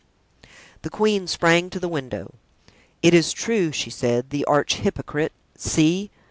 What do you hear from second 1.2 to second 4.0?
sprang to the window. "It is true," she